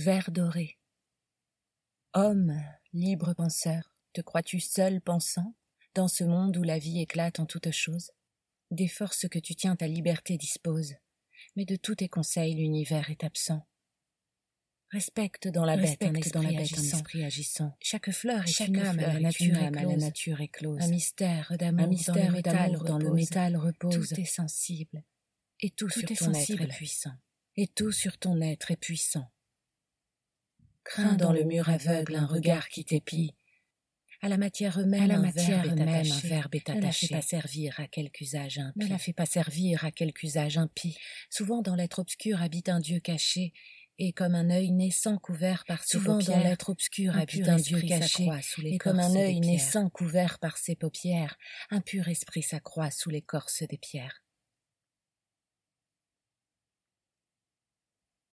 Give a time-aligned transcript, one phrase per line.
[0.00, 0.78] Vert doré.
[2.14, 2.58] Homme,
[2.94, 5.54] libre penseur, te crois-tu seul pensant,
[5.94, 8.10] dans ce monde où la vie éclate en toutes choses
[8.70, 10.94] Des forces que tu tiens ta liberté dispose,
[11.54, 13.68] mais de tous tes conseils l'univers est absent.
[14.90, 16.96] Respecte dans la bête un esprit, dans la bête agissant.
[16.96, 17.76] un esprit agissant.
[17.82, 20.80] Chaque fleur est Chaque une âme à la nature, à la nature éclose.
[20.80, 22.32] Un mystère d'amour, un mystère
[22.84, 24.08] dans le métal repose.
[24.08, 25.04] Tout est sensible,
[25.60, 26.62] et tout, tout sur est ton sensible.
[26.62, 27.12] être est puissant.
[27.56, 29.30] Et tout sur ton être est puissant.
[30.84, 33.34] Crains dans le mur aveugle un regard qui t'épie.
[34.22, 36.76] À la matière même, à la matière un, même un verbe est attaché.
[36.76, 38.78] Ne la fait pas servir à quelque usage impie.
[38.84, 40.98] Ne la fait pas servir à quelque usage impie.
[41.30, 43.54] Souvent dans l'être obscur habite un Dieu caché,
[43.98, 47.56] et comme un œil naissant couvert par ses Souvent paupières, dans l'être obscur habite un
[47.56, 48.28] Dieu caché,
[48.64, 51.36] et comme un œil naissant couvert par ses paupières,
[51.70, 54.22] un pur esprit s'accroît sous l'écorce des pierres.